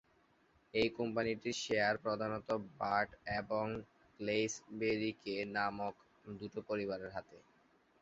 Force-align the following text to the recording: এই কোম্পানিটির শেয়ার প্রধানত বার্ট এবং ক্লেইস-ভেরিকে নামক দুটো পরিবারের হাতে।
এই 0.73 0.89
কোম্পানিটির 0.97 1.61
শেয়ার 1.63 1.95
প্রধানত 1.97 2.49
বার্ট 2.79 3.09
এবং 3.39 3.65
ক্লেইস-ভেরিকে 4.19 5.35
নামক 5.55 5.95
দুটো 6.35 6.59
পরিবারের 6.69 7.09
হাতে। 7.11 7.37